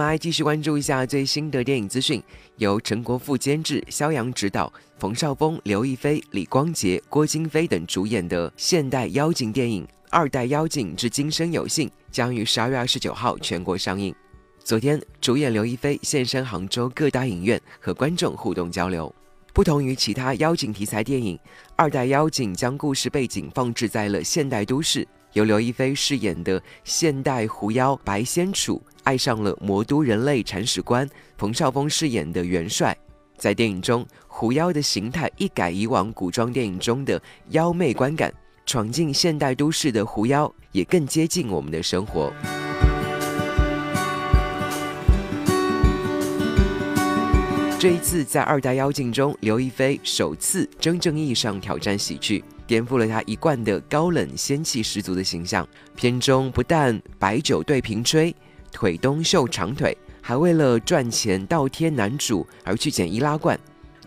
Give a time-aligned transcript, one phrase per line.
[0.00, 2.22] 们来继续关注一下最新的电影资讯。
[2.56, 14.14] 由陈国富监制、肖阳执导，冯绍峰、刘亦菲、李光洁、郭京飞等主演的现代妖精电影《二代妖精之今生有幸》将于十二月二十九号全国上映。
[14.64, 19.14] 昨天，主演刘亦菲现身杭州各大影院和观众互动交流。
[19.52, 21.36] 不同于其他妖精题材电影，
[21.76, 25.06] 《二代妖精》将故事背景放置在了现代都市。
[25.32, 32.96] 由刘亦菲饰演的现代狐妖白仙楚爱上了魔都人类铲屎官冯绍峰饰演的元帅。
[33.36, 37.20] 在电影中，狐妖的形态一改以往古装电影中的
[37.50, 38.32] 妖媚观感，
[38.66, 42.32] 闯进现代都市的狐妖也更接近我们的生活。
[47.80, 52.44] 这一次在《二代妖精》中，刘亦菲首次真正意义上挑战喜剧。
[52.66, 55.66] 颠覆了她一贯的高冷仙气十足的形象。
[55.96, 58.36] 片中不但白酒对瓶吹，
[58.70, 63.58] 腿东秀长腿，还为了赚钱倒贴男主而去捡易拉罐。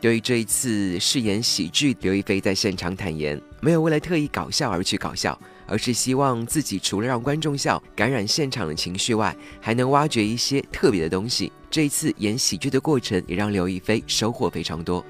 [0.04, 11.54] 对于这一次饰演喜剧，刘亦菲在现场坦言，没有为了特意搞笑而去搞笑，而是希望自己除了让观众笑、感染现场的情绪外，还能挖掘一些特别的东西。
[11.72, 15.06] 这一次演喜剧的过程，也让刘亦菲收获非常多。